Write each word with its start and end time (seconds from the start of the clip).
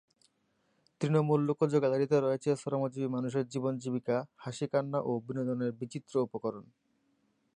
তৃণমূল 1.01 1.39
লোকজ 1.41 1.71
গ্যালারিতে 1.75 2.17
রয়েছে 2.19 2.49
শ্রমজীবী 2.55 3.07
মানুষের 3.07 3.45
জীবন 3.47 3.73
জীবিকা, 3.77 4.17
হাসি 4.35 4.65
কান্না 4.67 4.99
ও 5.01 5.11
বিনোদনের 5.27 5.71
বিচিত্র 5.71 6.13
উপকরণ। 6.19 6.65